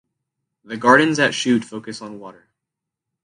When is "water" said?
2.17-2.47